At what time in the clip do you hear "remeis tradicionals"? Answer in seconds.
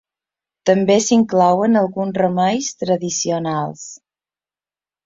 2.23-3.87